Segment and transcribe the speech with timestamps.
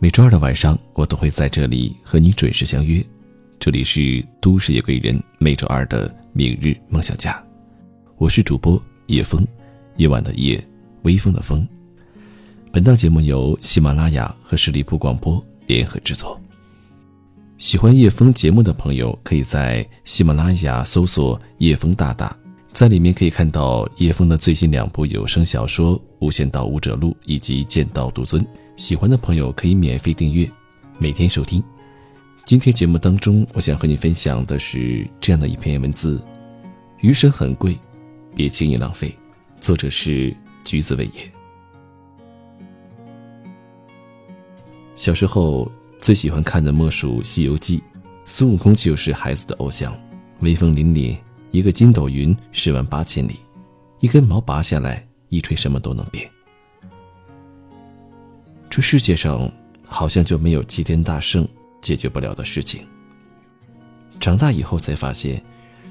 [0.00, 3.04] 每周二的晚上，我都会在这里和你准时相约。
[3.58, 7.44] 这里是都市夜归人每周二的明日梦想家，
[8.16, 9.44] 我是主播叶风，
[9.96, 10.64] 夜晚的夜，
[11.02, 11.66] 微风的风。
[12.70, 16.40] 本档节目由喜马拉雅和十里铺广播联合制作。
[17.56, 22.36] 喜欢叶风节目的朋友，可以在喜马拉雅搜索“叶风大大”，
[22.70, 28.40] 在里面可以看到叶风的最新两部有声小说《无限道武者录》以及《剑道独尊》。
[28.78, 30.48] 喜欢的朋友可以免费订阅，
[30.98, 31.60] 每天收听。
[32.44, 36.24] 今天节目当中，我想和你分享的是这样的一篇文字：
[37.00, 37.76] 余生很贵，
[38.36, 39.12] 别轻易浪费。
[39.60, 41.32] 作者是橘子味也。
[44.94, 47.78] 小时候最喜欢看的莫属《西游记》，
[48.26, 49.92] 孙悟空就是孩子的偶像，
[50.38, 51.18] 威风凛凛，
[51.50, 53.34] 一个筋斗云十万八千里，
[53.98, 56.30] 一根毛拔下来一吹什么都能变。
[58.70, 59.50] 这世界上
[59.84, 61.46] 好像就没有齐天大圣
[61.80, 62.86] 解决不了的事情。
[64.20, 65.42] 长大以后才发现，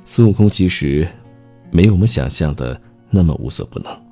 [0.06, 1.08] 孙悟空其实
[1.72, 4.06] 没有我们想象的那么无所不能。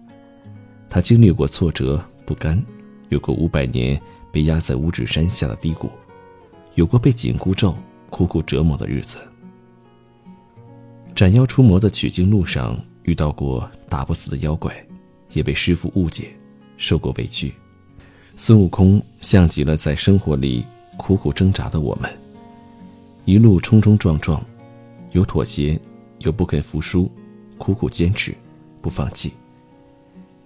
[0.89, 2.61] 他经历过挫折不甘，
[3.09, 5.89] 有过五百年被压在五指山下的低谷，
[6.73, 7.75] 有过被紧箍咒
[8.09, 9.17] 苦苦折磨的日子。
[11.13, 14.73] 斩妖除魔的取经路上遇到过打不死的妖怪，
[15.33, 16.29] 也被师傅误解，
[16.77, 17.53] 受过委屈。
[18.37, 20.65] 孙悟空像极了在生活里
[20.97, 22.11] 苦苦挣扎的我们，
[23.23, 24.43] 一路冲冲撞撞，
[25.13, 25.79] 有妥协，
[26.19, 27.09] 有不肯服输，
[27.57, 28.35] 苦苦坚持，
[28.81, 29.33] 不放弃。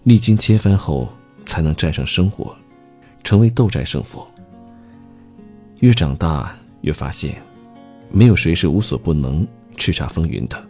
[0.03, 1.09] 历经千帆后，
[1.45, 2.55] 才能战胜生活，
[3.23, 4.29] 成为斗战胜佛。
[5.79, 7.41] 越长大，越发现，
[8.11, 9.45] 没有谁是无所不能、
[9.77, 10.63] 叱咤风云的。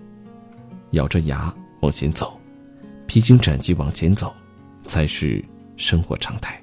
[0.92, 2.40] 咬着牙往前走，
[3.08, 4.34] 披荆斩棘往前走，
[4.86, 5.44] 才是
[5.75, 6.62] 生活常态。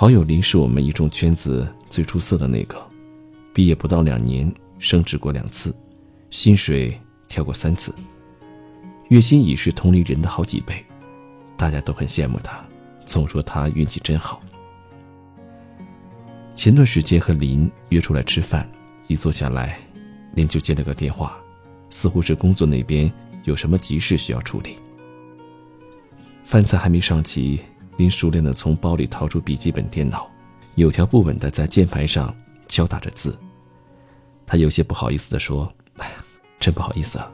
[0.00, 2.80] 好友林是我们一众圈子最出色的那个，
[3.52, 4.48] 毕业不到两年，
[4.78, 5.74] 升职过两次，
[6.30, 7.92] 薪水跳过三次，
[9.08, 10.86] 月薪已是同龄人的好几倍，
[11.56, 12.64] 大家都很羡慕他，
[13.04, 14.40] 总说他运气真好。
[16.54, 18.70] 前段时间和林约出来吃饭，
[19.08, 19.80] 一坐下来，
[20.34, 21.36] 林就接了个电话，
[21.90, 24.76] 似乎是工作那边有什么急事需要处理。
[26.44, 27.60] 饭菜还没上齐。
[27.98, 30.30] 林熟练地从包里掏出笔记本电脑，
[30.76, 32.32] 有条不紊地在键盘上
[32.68, 33.36] 敲打着字。
[34.46, 36.14] 他有些不好意思地说：“哎呀
[36.60, 37.28] 真不好意思啊，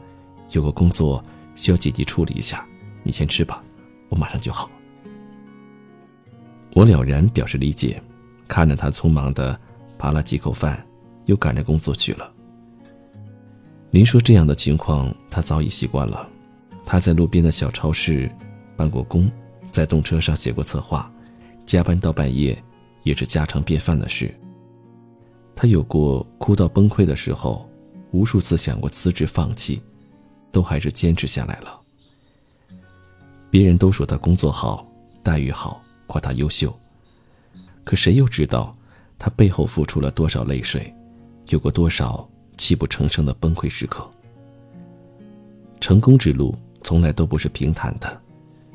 [0.53, 1.23] 有个工作
[1.55, 2.67] 需要紧急处理一下，
[3.03, 3.63] 你先吃吧，
[4.09, 4.71] 我马上就好。”
[6.73, 8.03] 我了然表示理解，
[8.49, 9.61] 看着他匆忙地
[9.99, 10.83] 扒了几口饭，
[11.27, 12.33] 又赶着工作去了。
[13.91, 16.27] 林说：“这样的情况他早已习惯了，
[16.87, 18.35] 他在路边的小超市
[18.79, 19.31] 办过工。”
[19.75, 21.13] 在动车上写过策划，
[21.67, 22.57] 加班到半夜
[23.03, 24.33] 也是家常便饭的事。
[25.53, 27.69] 他有过哭到崩溃的时候，
[28.13, 29.83] 无数次想过辞职放弃，
[30.53, 31.81] 都还是坚持下来了。
[33.51, 34.87] 别人都说他工作好，
[35.25, 36.73] 待遇好，夸他优秀，
[37.83, 38.77] 可谁又知道
[39.19, 40.95] 他背后付出了多少泪水，
[41.49, 44.09] 有过多少泣不成声的崩溃时刻？
[45.81, 48.21] 成功之路从来都不是平坦的。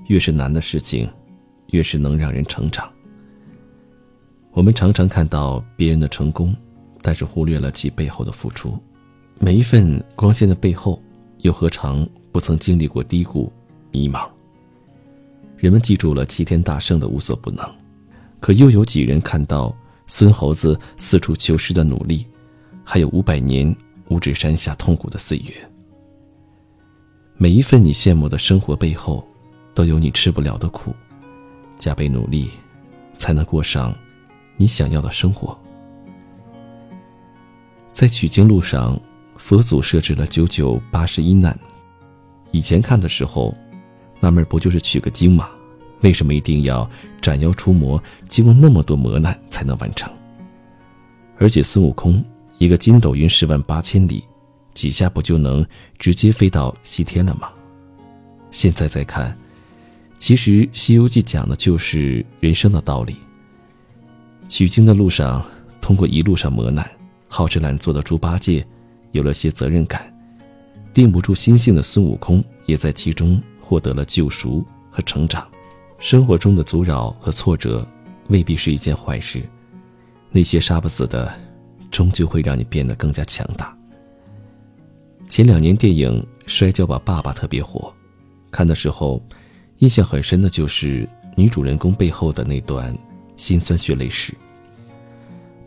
[0.09, 1.07] 越是难的事情，
[1.67, 2.91] 越是能让人成长。
[4.51, 6.55] 我们常常看到别人的成功，
[7.03, 8.75] 但是忽略了其背后的付出。
[9.37, 10.99] 每一份光鲜的背后，
[11.41, 13.53] 又何尝不曾经历过低谷、
[13.91, 14.27] 迷茫？
[15.57, 17.63] 人们记住了齐天大圣的无所不能，
[18.39, 19.77] 可又有几人看到
[20.07, 22.25] 孙猴子四处求师的努力，
[22.83, 23.73] 还有五百年
[24.09, 25.53] 五指山下痛苦的岁月？
[27.37, 29.23] 每一份你羡慕的生活背后。
[29.79, 30.93] 都有你吃不了的苦，
[31.77, 32.49] 加倍努力，
[33.17, 33.95] 才能过上
[34.57, 35.57] 你想要的生活。
[37.93, 38.99] 在取经路上，
[39.37, 41.57] 佛祖设置了九九八十一难。
[42.51, 43.55] 以前看的时候，
[44.19, 45.47] 纳闷不就是取个经吗？
[46.01, 46.85] 为什么一定要
[47.21, 50.11] 斩妖除魔，经过那么多磨难才能完成？
[51.37, 52.21] 而且孙悟空
[52.57, 54.25] 一个筋斗云十万八千里，
[54.73, 55.65] 几下不就能
[55.97, 57.49] 直接飞到西天了吗？
[58.51, 59.33] 现在再看。
[60.19, 63.15] 其实《西游记》讲的就是人生的道理。
[64.49, 65.43] 取经的路上，
[65.79, 66.87] 通过一路上磨难，
[67.29, 68.65] 好吃懒做的猪八戒
[69.11, 70.13] 有了些责任感，
[70.93, 75.47] 定不住心性的孙悟空也在其中获得了救赎和成长。
[75.97, 77.87] 生活中的阻扰和挫折
[78.27, 79.41] 未必是一件坏事，
[80.31, 81.33] 那些杀不死的，
[81.89, 83.75] 终究会让你变得更加强大。
[85.27, 87.93] 前两年电影《摔跤吧，爸爸》特别火，
[88.51, 89.23] 看的时候。
[89.79, 92.95] 印象很深的就是女主人公背后的那段
[93.37, 94.33] 心酸血泪史。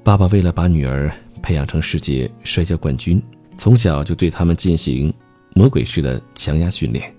[0.04, 1.10] 爸爸为了把女儿
[1.40, 3.22] 培养成世界摔跤冠军，
[3.56, 5.12] 从小就对他们进行
[5.54, 7.12] 魔鬼式的强压训练。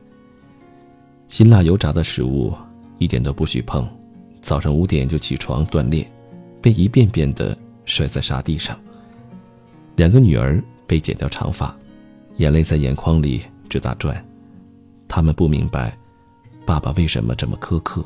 [1.27, 2.53] 辛辣油炸的食物
[2.99, 3.87] 一点都不许碰，
[4.39, 6.05] 早上五点就起床锻炼，
[6.61, 8.79] 被一遍遍的摔在沙地上。
[9.95, 11.75] 两个女儿被剪掉长发，
[12.37, 14.23] 眼泪在眼眶里直打转。
[15.07, 15.97] 他们不明白，
[16.65, 18.03] 爸爸为什么这么苛刻。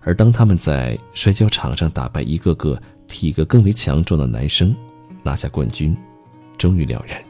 [0.00, 4.74] 而当他们在摔跤场上打败一个个体格更为强壮的男生，
[5.22, 5.96] 拿下冠军，
[6.58, 7.22] 终于了然。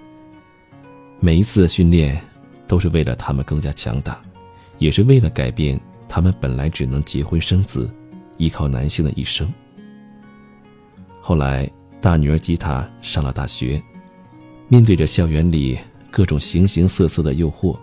[1.21, 2.21] 每一次的训练，
[2.67, 4.21] 都是为了他们更加强大，
[4.79, 7.89] 也是为了改变他们本来只能结婚生子、
[8.37, 9.49] 依靠男性的一生。
[11.21, 11.71] 后来，
[12.01, 13.81] 大女儿吉塔上了大学，
[14.69, 15.79] 面对着校园里
[16.11, 17.77] 各种形形色色的诱惑，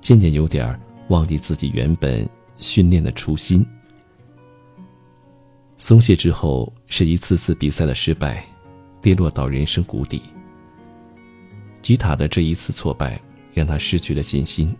[0.00, 3.66] 渐渐有点忘记自己原本训练的初心。
[5.76, 8.44] 松懈之后，是一次次比赛的失败，
[9.00, 10.22] 跌落到人生谷底。
[11.80, 13.20] 吉塔的这一次挫败，
[13.54, 14.74] 让他失去了信心，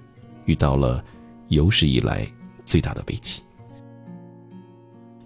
[0.44, 1.02] 遇到了
[1.48, 2.26] 有史以来
[2.64, 3.42] 最大的危机。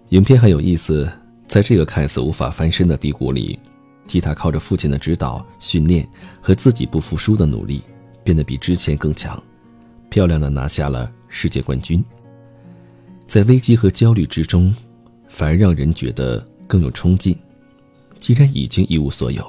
[0.09, 1.11] 影片很有意思，
[1.47, 3.59] 在这个看似无法翻身的低谷里，
[4.05, 6.07] 吉塔靠着父亲的指导、训练
[6.39, 7.81] 和自己不服输的努力，
[8.23, 9.41] 变得比之前更强，
[10.13, 12.05] 漂亮的拿下了世界冠军。
[13.25, 14.71] 在危机和焦虑之中。
[15.27, 17.35] 反而让人觉得更有冲劲。
[18.19, 19.43] 既然已经一无所有，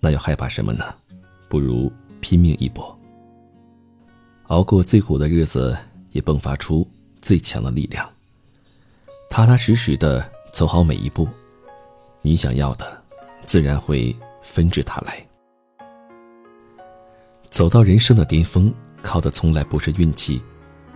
[0.00, 0.84] 那又害怕什么呢？
[1.48, 1.90] 不如
[2.20, 2.94] 拼命一搏。
[4.48, 5.74] 熬过最苦的日子，
[6.10, 6.86] 也迸发出
[7.22, 8.06] 最强的力量。
[9.30, 11.26] 踏踏实实的走好每一步，
[12.20, 13.02] 你想要的，
[13.46, 15.26] 自然会纷至沓来。
[17.48, 18.70] 走到人生的巅峰，
[19.02, 20.42] 靠的从来不是运气，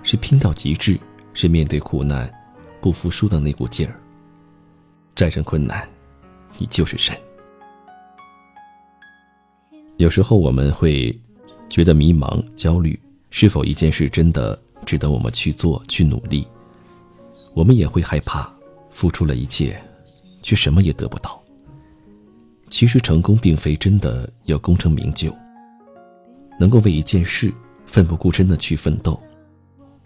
[0.03, 0.99] 是拼到极致，
[1.33, 2.33] 是面对苦难
[2.81, 3.99] 不服输的那股劲儿。
[5.15, 5.89] 战胜困难，
[6.59, 7.15] 你就是神。
[9.99, 11.17] 有时候我们会
[11.69, 12.99] 觉得迷茫、焦虑，
[13.31, 16.47] 是否一件事真的值得我们去做、去努力？
[17.55, 18.51] 我们也会害怕，
[18.91, 19.81] 付出了一切，
[20.41, 21.41] 却什么也得不到。
[22.69, 25.31] 其实，成功并非真的要功成名就，
[26.59, 27.53] 能够为一件事
[27.87, 29.21] 奋不顾身的去奋斗，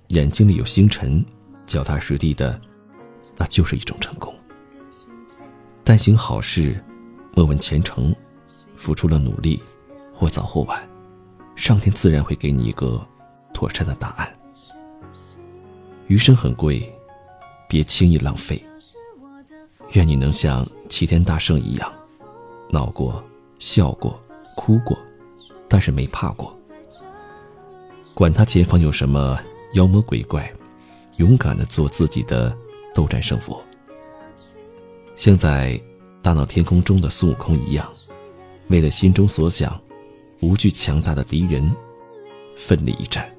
[0.09, 1.25] 眼睛里有星辰，
[1.67, 2.61] 脚踏实地的，
[3.37, 4.35] 那就是一种成功。
[5.83, 6.83] 但行好事，
[7.35, 8.15] 莫问前程。
[8.79, 9.59] 付出了努力，
[10.13, 10.87] 或早或晚，
[11.55, 13.03] 上天自然会给你一个
[13.55, 14.29] 妥善的答案。
[16.09, 16.95] 余生很贵，
[17.71, 18.63] 别轻易浪费。
[19.93, 21.91] 愿你能像齐天大圣一样，
[22.69, 23.25] 闹过、
[23.59, 24.23] 笑过、
[24.55, 24.99] 哭过，
[25.69, 26.56] 但是没怕过。
[28.17, 29.39] 管他前方有什么
[29.75, 30.51] 妖魔鬼怪，
[31.19, 32.57] 勇敢的做自己的
[32.95, 33.63] 斗战胜佛。
[35.15, 35.79] 像在
[36.23, 37.87] 大闹天宫中的孙悟空一样，
[38.69, 39.79] 为了心中所想，
[40.41, 41.71] 无惧强大的敌人，
[42.57, 43.31] 奋力一战。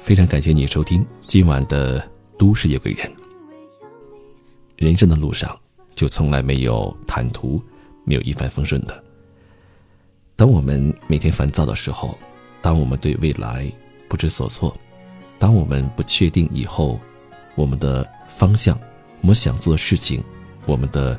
[0.00, 2.00] 非常感谢你收听今晚的
[2.36, 3.06] 《都市夜归人》。
[4.74, 5.56] 人生的路上，
[5.94, 7.62] 就从来没有坦途，
[8.02, 9.04] 没有一帆风顺的。
[10.38, 12.16] 当我们每天烦躁的时候，
[12.62, 13.68] 当我们对未来
[14.08, 14.72] 不知所措，
[15.36, 16.98] 当我们不确定以后。
[17.56, 18.78] 我们的方向，
[19.20, 20.22] 我们想做的事情，
[20.64, 21.18] 我们的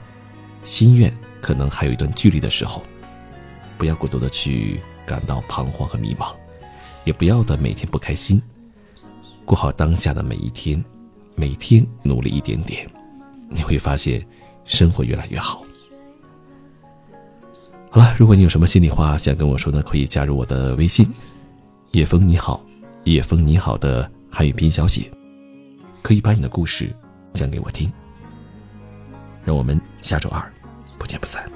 [0.63, 2.81] 心愿，可能还有一段距离的时候，
[3.77, 6.33] 不要过多的去感到彷徨和迷茫，
[7.03, 8.41] 也不要的每天不开心，
[9.43, 10.81] 过好当下的每一天，
[11.35, 12.89] 每天努力一点点，
[13.49, 14.25] 你会发现
[14.63, 15.65] 生活越来越好。
[17.91, 21.07] 好了，如果你有什么心里话想跟我说呢，可以加入我的微信
[21.91, 22.63] “叶枫你好”，
[23.05, 25.09] 叶枫你好的汉语拼音小写。
[26.03, 26.95] 可以把你的故事
[27.33, 27.91] 讲给我听，
[29.43, 30.39] 让我们下周二
[30.99, 31.49] 不见不散。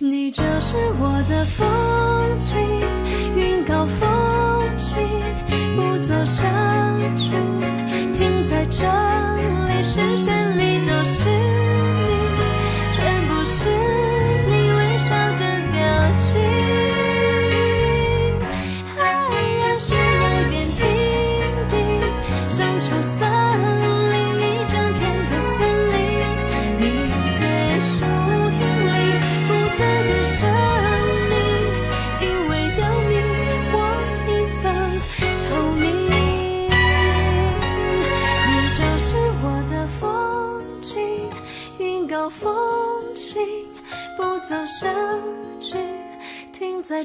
[0.00, 1.77] 你就是我的风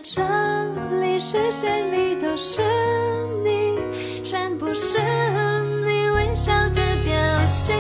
[0.05, 0.22] 这
[1.00, 2.62] 里视线里都是
[3.41, 3.79] 你，
[4.22, 7.15] 全部是你微笑的表
[7.50, 7.74] 情，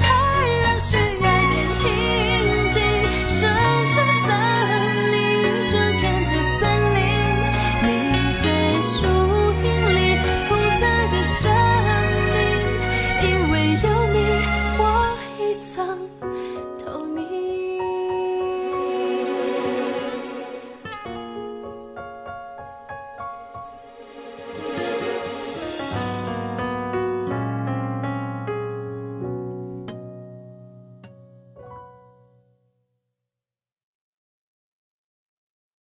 [0.00, 0.10] 还
[0.60, 1.86] 让悬崖变平
[2.74, 2.78] 地，
[3.28, 3.38] 生
[3.86, 3.94] 成
[4.26, 4.28] 森
[5.12, 5.14] 林。
[5.68, 6.60] 整片的森
[6.96, 7.00] 林，
[7.86, 7.88] 你
[8.42, 8.44] 在
[8.82, 8.90] 树
[9.62, 9.98] 荫里，
[10.48, 10.50] 红
[10.80, 11.38] 色的生
[12.34, 12.38] 命，
[13.22, 14.18] 因为有你，
[14.78, 14.82] 我
[15.38, 15.78] 一层。